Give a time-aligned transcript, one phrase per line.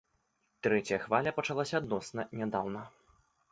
[0.67, 2.81] Трэцяя хваля пачалася адносна нядаўна.